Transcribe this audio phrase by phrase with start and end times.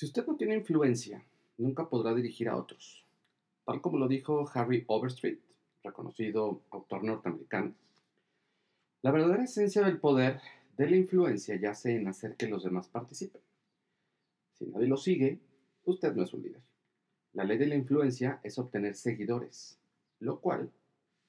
[0.00, 1.22] Si usted no tiene influencia,
[1.58, 3.04] nunca podrá dirigir a otros.
[3.66, 5.38] Tal como lo dijo Harry Overstreet,
[5.84, 7.74] reconocido autor norteamericano,
[9.02, 10.40] la verdadera esencia del poder
[10.78, 13.42] de la influencia yace en hacer que los demás participen.
[14.54, 15.38] Si nadie lo sigue,
[15.84, 16.62] usted no es un líder.
[17.34, 19.78] La ley de la influencia es obtener seguidores,
[20.18, 20.70] lo cual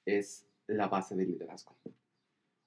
[0.06, 1.76] es la base del liderazgo.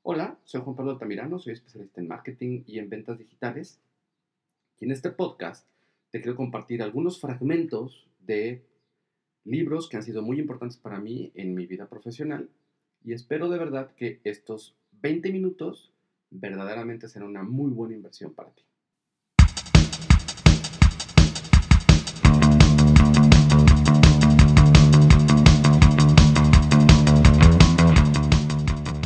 [0.04, 3.80] Hola, soy Juan Pablo Altamirano, soy especialista en marketing y en ventas digitales.
[4.80, 5.66] Y en este podcast
[6.16, 8.64] te quiero compartir algunos fragmentos de
[9.44, 12.50] libros que han sido muy importantes para mí en mi vida profesional.
[13.04, 15.92] Y espero de verdad que estos 20 minutos
[16.30, 18.64] verdaderamente serán una muy buena inversión para ti.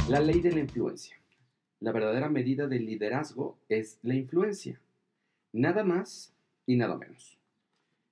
[0.08, 1.20] La ley de la influencia.
[1.80, 4.80] La verdadera medida del liderazgo es la influencia.
[5.52, 6.36] Nada más
[6.70, 7.40] y nada menos.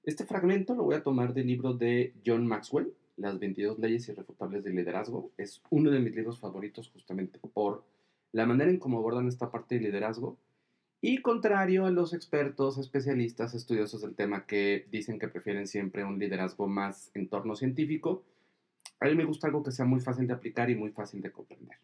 [0.02, 4.64] Este fragmento lo voy a tomar del libro de John Maxwell, Las 22 leyes irrefutables
[4.64, 5.30] del liderazgo.
[5.38, 7.84] Es uno de mis libros favoritos justamente por
[8.32, 10.40] la manera en cómo abordan esta parte del liderazgo.
[11.02, 16.18] Y contrario a los expertos, especialistas, estudiosos del tema que dicen que prefieren siempre un
[16.18, 18.24] liderazgo más en torno científico,
[19.00, 21.32] a mí me gusta algo que sea muy fácil de aplicar y muy fácil de
[21.32, 21.78] comprender.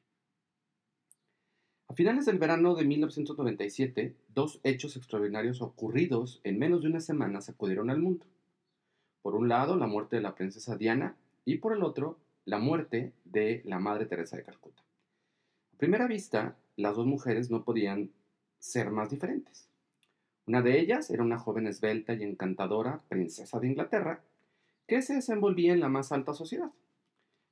[1.94, 7.40] A finales del verano de 1997, dos hechos extraordinarios ocurridos en menos de una semana
[7.40, 8.26] sacudieron al mundo.
[9.22, 13.14] Por un lado, la muerte de la princesa Diana y por el otro, la muerte
[13.26, 14.82] de la Madre Teresa de Calcuta.
[15.72, 18.10] A primera vista, las dos mujeres no podían
[18.58, 19.70] ser más diferentes.
[20.48, 24.24] Una de ellas era una joven esbelta y encantadora princesa de Inglaterra
[24.88, 26.72] que se desenvolvía en la más alta sociedad.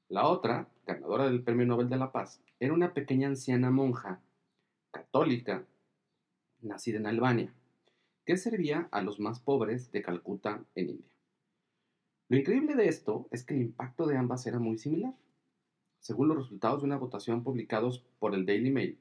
[0.10, 4.20] La otra, ganadora del Premio Nobel de la Paz, era una pequeña anciana monja
[4.92, 5.66] católica,
[6.62, 7.54] nacida en Albania,
[8.26, 11.12] que servía a los más pobres de Calcuta en India.
[12.30, 15.14] Lo increíble de esto es que el impacto de ambas era muy similar.
[16.00, 18.98] Según los resultados de una votación publicados por el Daily Mail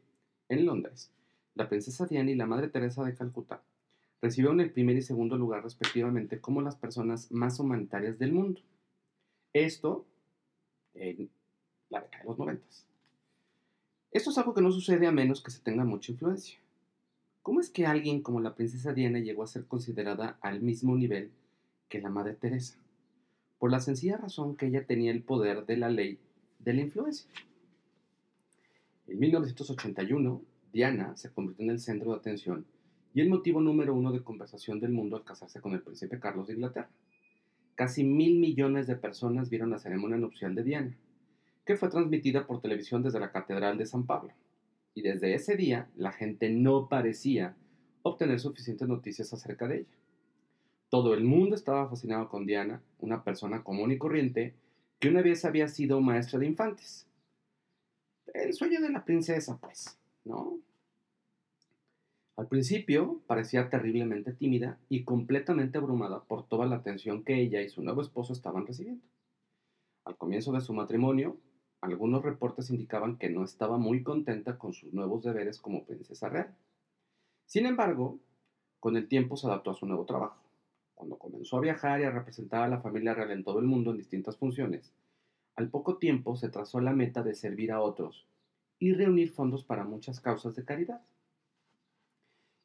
[0.49, 1.12] en Londres,
[1.55, 3.62] la princesa Diana y la Madre Teresa de Calcuta
[4.21, 8.61] recibieron el primer y segundo lugar respectivamente como las personas más humanitarias del mundo.
[9.53, 10.07] Esto
[10.95, 11.31] en
[11.89, 12.90] la década de los noventas.
[14.12, 16.59] Esto es algo que no sucede a menos que se tenga mucha influencia.
[17.43, 21.31] ¿Cómo es que alguien como la princesa Diana llegó a ser considerada al mismo nivel
[21.88, 22.76] que la Madre Teresa?
[23.60, 26.19] Por la sencilla razón que ella tenía el poder de la ley
[26.59, 27.31] de la influencia.
[29.06, 30.42] En 1981,
[30.72, 32.66] Diana se convirtió en el centro de atención
[33.15, 36.48] y el motivo número uno de conversación del mundo al casarse con el príncipe Carlos
[36.48, 36.91] de Inglaterra.
[37.77, 40.97] Casi mil millones de personas vieron la ceremonia nupcial de Diana
[41.77, 44.33] fue transmitida por televisión desde la Catedral de San Pablo.
[44.95, 47.57] Y desde ese día la gente no parecía
[48.03, 49.97] obtener suficientes noticias acerca de ella.
[50.89, 54.55] Todo el mundo estaba fascinado con Diana, una persona común y corriente
[54.99, 57.07] que una vez había sido maestra de infantes.
[58.35, 60.59] El sueño de la princesa, pues, ¿no?
[62.37, 67.69] Al principio parecía terriblemente tímida y completamente abrumada por toda la atención que ella y
[67.69, 69.05] su nuevo esposo estaban recibiendo.
[70.05, 71.37] Al comienzo de su matrimonio,
[71.81, 76.55] algunos reportes indicaban que no estaba muy contenta con sus nuevos deberes como princesa real.
[77.47, 78.19] Sin embargo,
[78.81, 80.43] con el tiempo se adaptó a su nuevo trabajo.
[80.95, 83.91] Cuando comenzó a viajar y a representar a la familia real en todo el mundo
[83.91, 84.93] en distintas funciones,
[85.57, 88.27] al poco tiempo se trazó la meta de servir a otros
[88.79, 91.03] y reunir fondos para muchas causas de caridad.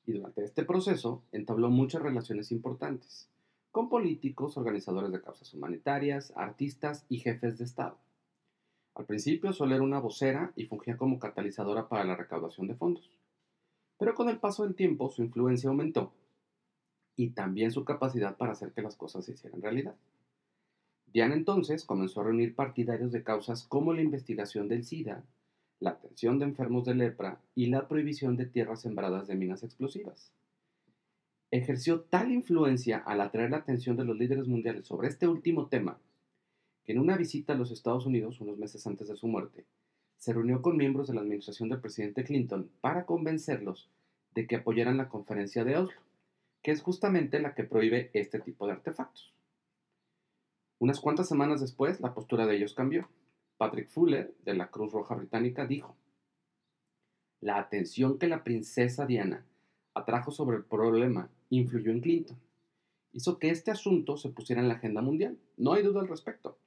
[0.05, 3.29] Y durante este proceso entabló muchas relaciones importantes
[3.71, 7.97] con políticos, organizadores de causas humanitarias, artistas y jefes de Estado.
[8.95, 13.11] Al principio solo era una vocera y fungía como catalizadora para la recaudación de fondos.
[13.99, 16.13] Pero con el paso del tiempo su influencia aumentó
[17.17, 19.95] y también su capacidad para hacer que las cosas se hicieran realidad.
[21.07, 25.23] Diana entonces comenzó a reunir partidarios de causas como la investigación del SIDA,
[25.79, 30.31] la atención de enfermos de lepra y la prohibición de tierras sembradas de minas explosivas.
[31.51, 35.99] Ejerció tal influencia al atraer la atención de los líderes mundiales sobre este último tema
[36.85, 39.65] que en una visita a los Estados Unidos unos meses antes de su muerte,
[40.17, 43.89] se reunió con miembros de la administración del presidente Clinton para convencerlos
[44.33, 45.99] de que apoyaran la conferencia de Oslo,
[46.61, 49.33] que es justamente la que prohíbe este tipo de artefactos.
[50.79, 53.07] Unas cuantas semanas después, la postura de ellos cambió.
[53.57, 55.95] Patrick Fuller, de la Cruz Roja Británica, dijo,
[57.39, 59.45] la atención que la princesa Diana
[59.93, 62.37] atrajo sobre el problema influyó en Clinton.
[63.13, 65.37] Hizo que este asunto se pusiera en la agenda mundial.
[65.55, 66.57] No hay duda al respecto.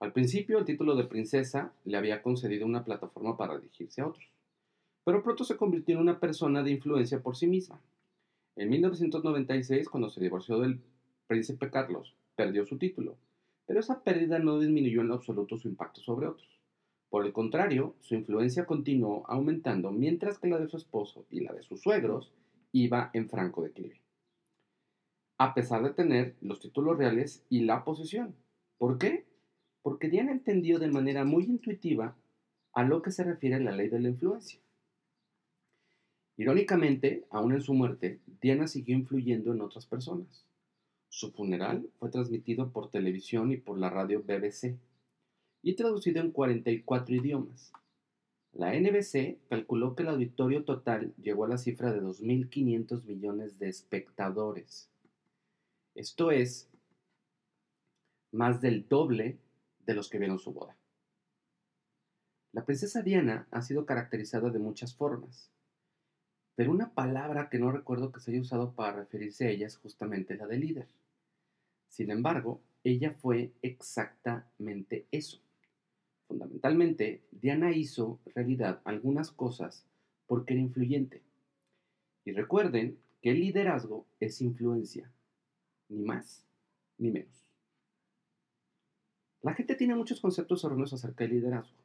[0.00, 4.28] Al principio el título de princesa le había concedido una plataforma para dirigirse a otros,
[5.04, 7.80] pero pronto se convirtió en una persona de influencia por sí misma.
[8.54, 10.80] En 1996, cuando se divorció del
[11.26, 13.16] príncipe Carlos, perdió su título,
[13.66, 16.58] pero esa pérdida no disminuyó en absoluto su impacto sobre otros.
[17.10, 21.52] Por el contrario, su influencia continuó aumentando mientras que la de su esposo y la
[21.52, 22.32] de sus suegros
[22.72, 24.00] iba en franco declive.
[25.38, 28.34] A pesar de tener los títulos reales y la posesión.
[28.76, 29.27] ¿Por qué?
[29.88, 32.14] Porque Diana entendió de manera muy intuitiva
[32.74, 34.60] a lo que se refiere la ley de la influencia.
[36.36, 40.44] Irónicamente, aún en su muerte, Diana siguió influyendo en otras personas.
[41.08, 44.76] Su funeral fue transmitido por televisión y por la radio BBC
[45.62, 47.72] y traducido en 44 idiomas.
[48.52, 53.70] La NBC calculó que el auditorio total llegó a la cifra de 2.500 millones de
[53.70, 54.90] espectadores.
[55.94, 56.68] Esto es
[58.32, 59.38] más del doble
[59.88, 60.76] de los que vieron su boda.
[62.52, 65.50] La princesa Diana ha sido caracterizada de muchas formas
[66.58, 69.76] pero una palabra que no recuerdo que se haya usado para referirse a ella es
[69.76, 70.88] justamente la de líder.
[71.86, 75.40] Sin embargo, ella fue exactamente eso.
[76.26, 79.86] Fundamentalmente, Diana hizo realidad algunas cosas
[80.26, 81.22] porque era influyente.
[82.24, 85.08] Y recuerden que el liderazgo es influencia,
[85.88, 86.44] ni más
[86.98, 87.47] ni menos.
[89.42, 91.76] La gente tiene muchos conceptos erróneos acerca del liderazgo.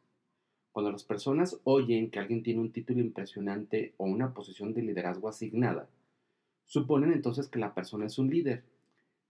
[0.71, 5.29] Cuando las personas oyen que alguien tiene un título impresionante o una posición de liderazgo
[5.29, 5.87] asignada,
[6.65, 8.63] suponen entonces que la persona es un líder.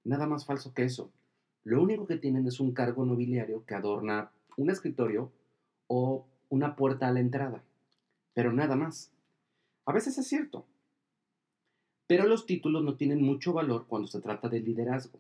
[0.06, 1.12] Nada más falso que eso.
[1.66, 5.32] Lo único que tienen es un cargo nobiliario que adorna un escritorio
[5.88, 7.62] o una puerta a la entrada.
[8.34, 9.12] Pero nada más.
[9.86, 10.66] A veces es cierto.
[12.08, 15.20] Pero los títulos no tienen mucho valor cuando se trata de liderazgo.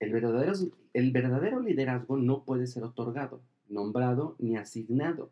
[0.00, 0.52] El verdadero,
[0.92, 5.30] el verdadero liderazgo no puede ser otorgado nombrado ni asignado.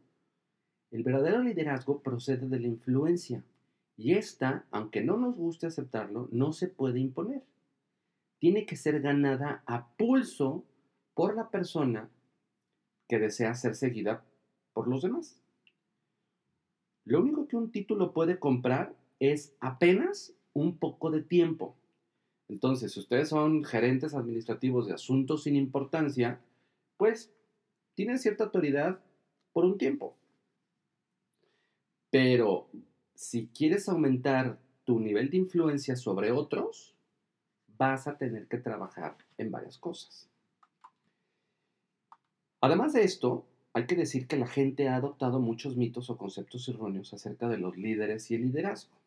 [0.90, 3.42] El verdadero liderazgo procede de la influencia
[3.96, 7.42] y esta, aunque no nos guste aceptarlo, no se puede imponer.
[8.38, 10.64] Tiene que ser ganada a pulso
[11.14, 12.10] por la persona
[13.08, 14.24] que desea ser seguida
[14.72, 15.40] por los demás.
[17.04, 21.76] Lo único que un título puede comprar es apenas un poco de tiempo.
[22.52, 26.38] Entonces, si ustedes son gerentes administrativos de asuntos sin importancia,
[26.98, 27.32] pues
[27.94, 29.00] tienen cierta autoridad
[29.54, 30.14] por un tiempo.
[32.10, 32.68] Pero
[33.14, 36.94] si quieres aumentar tu nivel de influencia sobre otros,
[37.78, 40.28] vas a tener que trabajar en varias cosas.
[42.60, 46.68] Además de esto, hay que decir que la gente ha adoptado muchos mitos o conceptos
[46.68, 49.01] erróneos acerca de los líderes y el liderazgo.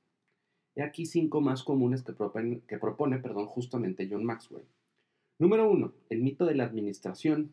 [0.76, 4.66] He aquí cinco más comunes que propone, perdón, justamente John Maxwell.
[5.40, 7.52] Número uno, el mito de la administración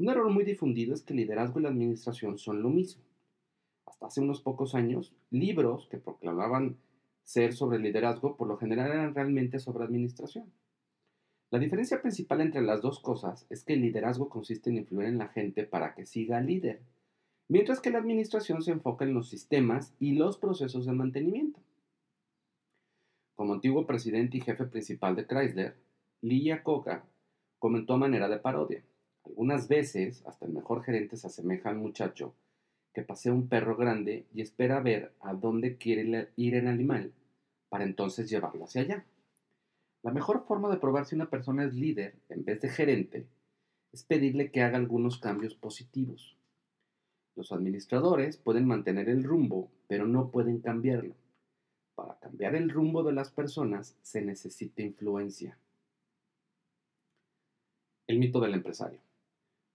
[0.00, 3.02] un error muy difundido es que el liderazgo y la administración son lo mismo.
[3.84, 6.78] Hasta hace unos pocos años, libros que proclamaban
[7.22, 10.50] ser sobre liderazgo por lo general eran realmente sobre administración.
[11.50, 15.18] La diferencia principal entre las dos cosas es que el liderazgo consiste en influir en
[15.18, 16.80] la gente para que siga líder,
[17.48, 21.60] mientras que la administración se enfoca en los sistemas y los procesos de mantenimiento.
[23.40, 25.74] Como antiguo presidente y jefe principal de Chrysler,
[26.20, 27.06] Lee Iacocca
[27.58, 28.82] comentó a manera de parodia.
[29.24, 32.34] Algunas veces, hasta el mejor gerente se asemeja al muchacho
[32.92, 37.14] que pasea un perro grande y espera ver a dónde quiere ir el animal
[37.70, 39.06] para entonces llevarlo hacia allá.
[40.02, 43.26] La mejor forma de probar si una persona es líder en vez de gerente
[43.90, 46.36] es pedirle que haga algunos cambios positivos.
[47.36, 51.14] Los administradores pueden mantener el rumbo, pero no pueden cambiarlo.
[52.00, 55.58] Para cambiar el rumbo de las personas se necesita influencia.
[58.06, 59.00] El mito del empresario.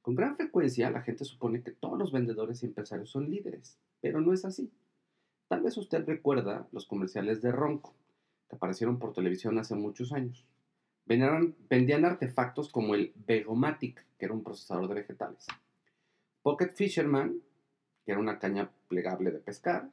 [0.01, 4.22] Con gran frecuencia la gente supone que todos los vendedores y empresarios son líderes, pero
[4.22, 4.72] no es así.
[5.50, 7.94] Tal vez usted recuerda los comerciales de Ronco,
[8.50, 10.48] que aparecieron por televisión hace muchos años.
[11.05, 15.46] vendían artefactos como el Vegomatic, que era un procesador de vegetales,
[16.41, 17.39] Pocket Fisherman,
[18.03, 19.91] que era una caña plegable de pescar,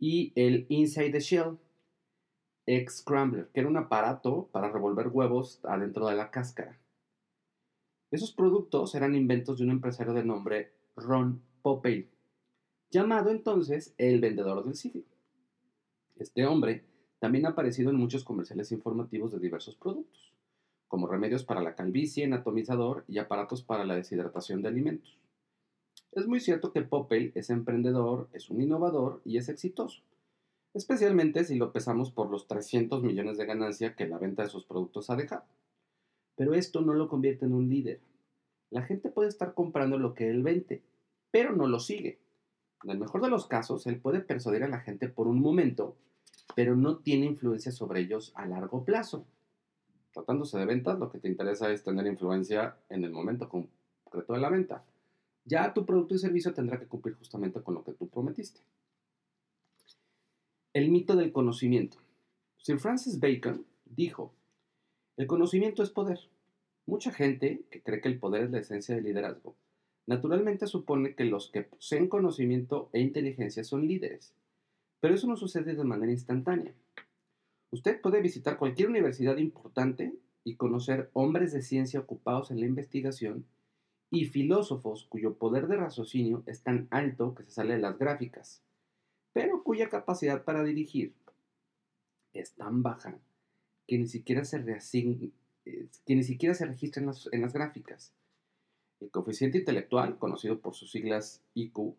[0.00, 1.58] y el Inside the Shell,
[2.68, 6.78] Egg Scrambler, que era un aparato para revolver huevos adentro de la cáscara.
[8.10, 12.10] Esos productos eran inventos de un empresario de nombre Ron Popeil,
[12.90, 15.02] llamado entonces el vendedor del siglo.
[16.16, 16.84] Este hombre
[17.20, 20.34] también ha aparecido en muchos comerciales informativos de diversos productos,
[20.88, 25.18] como remedios para la calvicie, atomizador y aparatos para la deshidratación de alimentos.
[26.12, 30.02] Es muy cierto que Popeil es emprendedor, es un innovador y es exitoso,
[30.74, 34.64] especialmente si lo pesamos por los 300 millones de ganancia que la venta de sus
[34.64, 35.44] productos ha dejado.
[36.36, 38.00] Pero esto no lo convierte en un líder.
[38.70, 40.82] La gente puede estar comprando lo que él vende,
[41.30, 42.20] pero no lo sigue.
[42.84, 45.96] En el mejor de los casos, él puede persuadir a la gente por un momento
[46.54, 49.26] pero no tiene influencia sobre ellos a largo plazo.
[50.12, 54.40] Tratándose de ventas, lo que te interesa es tener influencia en el momento concreto de
[54.40, 54.84] la venta.
[55.44, 58.60] Ya tu producto y servicio tendrá que cumplir justamente con lo que tú prometiste.
[60.78, 61.98] El mito del conocimiento.
[62.58, 64.32] Sir Francis Bacon dijo,
[65.16, 66.20] el conocimiento es poder.
[66.86, 69.56] Mucha gente que cree que el poder es la esencia del liderazgo,
[70.06, 74.34] naturalmente supone que los que poseen conocimiento e inteligencia son líderes,
[75.00, 76.72] pero eso no sucede de manera instantánea.
[77.72, 83.46] Usted puede visitar cualquier universidad importante y conocer hombres de ciencia ocupados en la investigación
[84.12, 88.62] y filósofos cuyo poder de raciocinio es tan alto que se sale de las gráficas,
[89.32, 91.14] pero cuya capacidad para dirigir
[92.32, 93.18] es tan baja
[93.86, 94.58] que ni siquiera se,
[95.64, 98.12] eh, que ni siquiera se registra en las, en las gráficas.
[99.00, 101.94] El coeficiente intelectual, conocido por sus siglas IQ,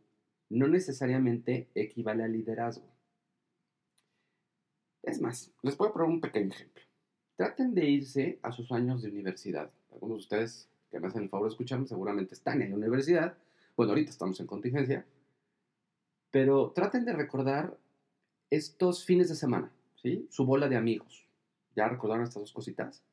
[0.49, 2.85] no necesariamente equivale al liderazgo.
[5.03, 6.83] Es más, les voy a poner un pequeño ejemplo.
[7.37, 9.71] Traten de irse a sus años de universidad.
[9.91, 13.37] Algunos de ustedes que me hacen el favor de escucharme seguramente están en la universidad.
[13.77, 15.05] Bueno, ahorita estamos en contingencia.
[16.31, 17.77] Pero traten de recordar
[18.49, 19.71] estos fines de semana,
[20.01, 20.27] ¿sí?
[20.29, 21.27] Su bola de amigos.
[21.75, 23.03] ¿Ya recordaron estas dos cositas?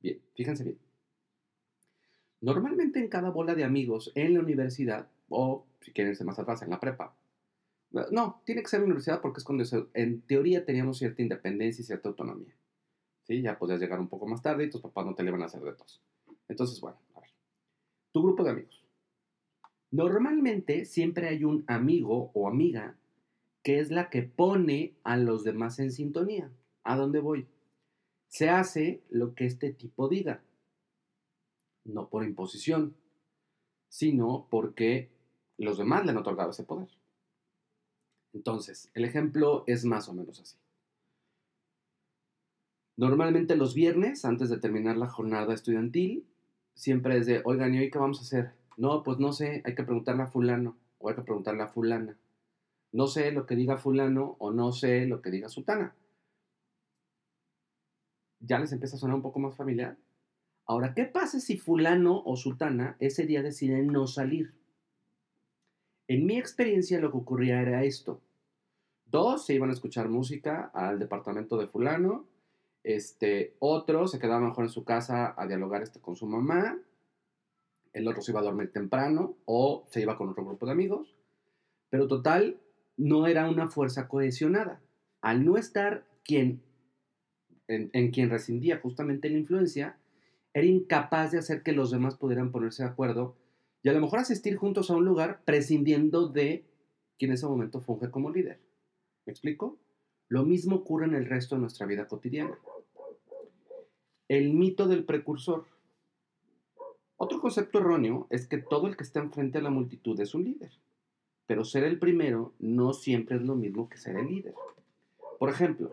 [0.00, 0.78] Bien, fíjense bien.
[2.40, 6.62] Normalmente en cada bola de amigos en la universidad, o si quieren irse más atrás,
[6.62, 7.14] en la prepa,
[8.10, 9.64] no, tiene que ser la universidad porque es cuando
[9.94, 12.54] en teoría teníamos cierta independencia y cierta autonomía.
[13.24, 13.42] ¿Sí?
[13.42, 15.46] Ya podías llegar un poco más tarde y tus papás no te le van a
[15.46, 16.00] hacer retos.
[16.48, 17.30] Entonces, bueno, a ver.
[18.10, 18.81] Tu grupo de amigos.
[19.92, 22.96] Normalmente siempre hay un amigo o amiga
[23.62, 26.50] que es la que pone a los demás en sintonía.
[26.82, 27.46] ¿A dónde voy?
[28.26, 30.42] Se hace lo que este tipo diga.
[31.84, 32.96] No por imposición,
[33.88, 35.10] sino porque
[35.58, 36.88] los demás le han otorgado ese poder.
[38.32, 40.56] Entonces, el ejemplo es más o menos así.
[42.96, 46.26] Normalmente los viernes, antes de terminar la jornada estudiantil,
[46.74, 48.61] siempre es de, oigan, ¿y hoy qué vamos a hacer?
[48.76, 52.16] No, pues no sé, hay que preguntarle a fulano o hay que preguntarle a fulana.
[52.92, 55.94] No sé lo que diga fulano o no sé lo que diga sutana.
[58.40, 59.96] ¿Ya les empieza a sonar un poco más familiar?
[60.66, 64.54] Ahora, ¿qué pasa si fulano o sutana ese día deciden no salir?
[66.08, 68.20] En mi experiencia lo que ocurría era esto.
[69.06, 72.26] Dos se iban a escuchar música al departamento de fulano.
[72.82, 76.78] Este, otro se quedaba mejor en su casa a dialogar este, con su mamá.
[77.92, 81.14] El otro se iba a dormir temprano o se iba con otro grupo de amigos.
[81.90, 82.58] Pero total,
[82.96, 84.80] no era una fuerza cohesionada.
[85.20, 86.62] Al no estar quien,
[87.68, 89.98] en, en quien rescindía justamente la influencia,
[90.54, 93.36] era incapaz de hacer que los demás pudieran ponerse de acuerdo
[93.82, 96.64] y a lo mejor asistir juntos a un lugar prescindiendo de
[97.18, 98.60] quien en ese momento funge como líder.
[99.26, 99.78] ¿Me explico?
[100.28, 102.58] Lo mismo ocurre en el resto de nuestra vida cotidiana.
[104.28, 105.66] El mito del precursor.
[107.24, 110.42] Otro concepto erróneo es que todo el que está enfrente a la multitud es un
[110.42, 110.72] líder,
[111.46, 114.54] pero ser el primero no siempre es lo mismo que ser el líder.
[115.38, 115.92] Por ejemplo,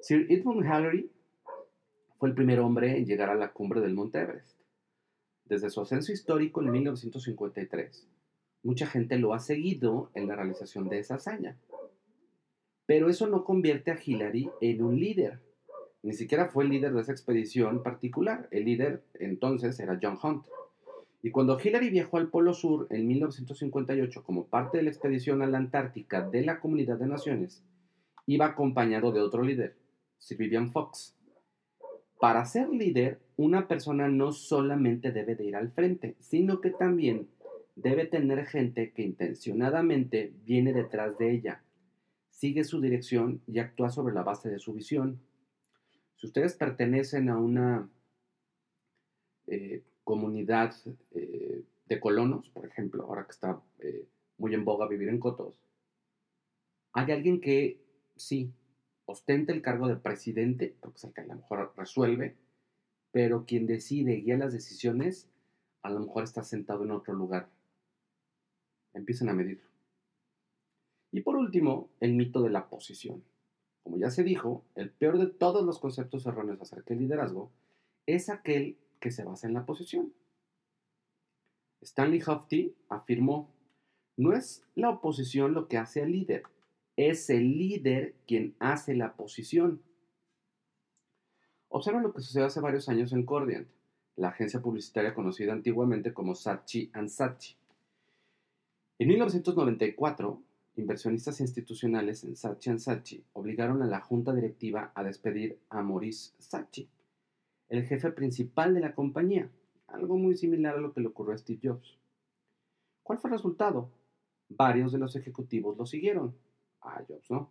[0.00, 1.12] Sir Edmund Hillary
[2.18, 4.58] fue el primer hombre en llegar a la cumbre del Monte Everest
[5.44, 8.08] desde su ascenso histórico en 1953.
[8.64, 11.56] Mucha gente lo ha seguido en la realización de esa hazaña.
[12.84, 15.38] Pero eso no convierte a Hillary en un líder.
[16.02, 18.48] Ni siquiera fue el líder de esa expedición particular.
[18.50, 20.46] El líder entonces era John Hunt.
[21.22, 25.46] Y cuando Hillary viajó al Polo Sur en 1958 como parte de la expedición a
[25.46, 27.64] la Antártica de la Comunidad de Naciones,
[28.26, 29.76] iba acompañado de otro líder,
[30.18, 31.16] Sir Vivian Fox,
[32.20, 37.28] para ser líder, una persona no solamente debe de ir al frente, sino que también
[37.76, 41.62] debe tener gente que intencionadamente viene detrás de ella,
[42.28, 45.20] sigue su dirección y actúa sobre la base de su visión.
[46.18, 47.88] Si ustedes pertenecen a una
[49.46, 50.74] eh, comunidad
[51.12, 54.04] eh, de colonos, por ejemplo, ahora que está eh,
[54.36, 55.54] muy en boga vivir en cotos,
[56.92, 57.80] hay alguien que
[58.16, 58.52] sí
[59.06, 62.34] ostenta el cargo de presidente, porque es el que a lo mejor resuelve,
[63.12, 65.30] pero quien decide, guía las decisiones,
[65.82, 67.48] a lo mejor está sentado en otro lugar.
[68.92, 69.68] Empiecen a medirlo.
[71.12, 73.22] Y por último, el mito de la posición.
[73.88, 77.50] Como ya se dijo, el peor de todos los conceptos erróneos acerca del liderazgo
[78.04, 80.12] es aquel que se basa en la posición.
[81.80, 83.50] Stanley Hofty afirmó,
[84.18, 86.42] no es la oposición lo que hace al líder,
[86.96, 89.80] es el líder quien hace la posición.
[91.70, 93.68] Observa lo que sucedió hace varios años en Cordiant,
[94.16, 97.56] la agencia publicitaria conocida antiguamente como Saatchi Saatchi.
[98.98, 100.42] En 1994
[100.78, 106.88] inversionistas institucionales en Saatchi Saatchi obligaron a la junta directiva a despedir a Maurice Saatchi,
[107.68, 109.50] el jefe principal de la compañía,
[109.88, 111.98] algo muy similar a lo que le ocurrió a Steve Jobs.
[113.02, 113.90] ¿Cuál fue el resultado?
[114.48, 116.34] Varios de los ejecutivos lo siguieron,
[116.80, 117.50] a Jobs no.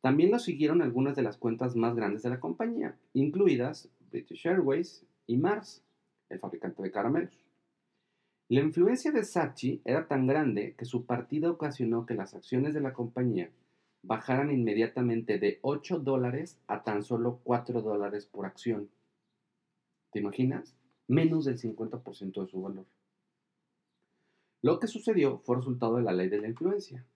[0.00, 5.04] También lo siguieron algunas de las cuentas más grandes de la compañía, incluidas British Airways
[5.26, 5.82] y Mars,
[6.28, 7.34] el fabricante de caramelos.
[8.50, 12.80] La influencia de Saatchi era tan grande que su partida ocasionó que las acciones de
[12.80, 13.52] la compañía
[14.02, 18.90] bajaran inmediatamente de 8 dólares a tan solo 4 dólares por acción.
[20.10, 20.74] ¿Te imaginas?
[21.06, 22.86] Menos del 50% de su valor.
[24.62, 27.06] Lo que sucedió fue resultado de la ley de la influencia.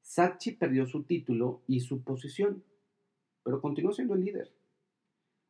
[0.00, 2.64] Saatchi perdió su título y su posición,
[3.44, 4.52] pero continuó siendo el líder.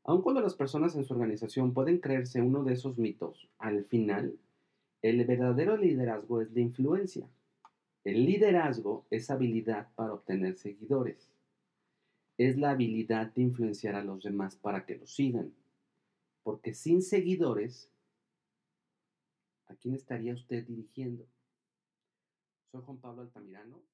[0.05, 4.39] Aun cuando las personas en su organización pueden creerse uno de esos mitos, al final,
[5.03, 7.29] el verdadero liderazgo es la influencia.
[8.05, 11.31] El liderazgo es habilidad para obtener seguidores.
[12.39, 15.53] Es la habilidad de influenciar a los demás para que lo sigan.
[16.43, 17.91] Porque sin seguidores,
[19.67, 21.27] ¿a quién estaría usted dirigiendo?
[22.71, 23.92] Soy Juan Pablo Altamirano